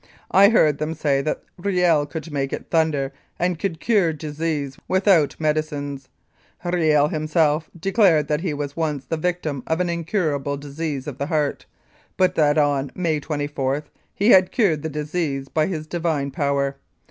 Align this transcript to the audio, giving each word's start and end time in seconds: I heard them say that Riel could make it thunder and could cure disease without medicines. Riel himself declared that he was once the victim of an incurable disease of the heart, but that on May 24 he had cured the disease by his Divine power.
I 0.31 0.49
heard 0.49 0.79
them 0.79 0.95
say 0.95 1.21
that 1.21 1.43
Riel 1.57 2.07
could 2.07 2.31
make 2.31 2.51
it 2.51 2.71
thunder 2.71 3.13
and 3.37 3.59
could 3.59 3.79
cure 3.79 4.11
disease 4.13 4.75
without 4.87 5.39
medicines. 5.39 6.09
Riel 6.65 7.09
himself 7.09 7.69
declared 7.79 8.27
that 8.27 8.41
he 8.41 8.51
was 8.51 8.75
once 8.75 9.05
the 9.05 9.15
victim 9.15 9.61
of 9.67 9.79
an 9.79 9.89
incurable 9.89 10.57
disease 10.57 11.05
of 11.05 11.19
the 11.19 11.27
heart, 11.27 11.67
but 12.17 12.33
that 12.33 12.57
on 12.57 12.91
May 12.95 13.19
24 13.19 13.83
he 14.15 14.31
had 14.31 14.51
cured 14.51 14.81
the 14.81 14.89
disease 14.89 15.49
by 15.49 15.67
his 15.67 15.85
Divine 15.85 16.31
power. 16.31 16.77